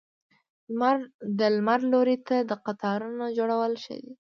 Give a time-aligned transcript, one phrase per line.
[1.39, 4.13] د لمر لوري ته د قطارونو جوړول ښه دي؟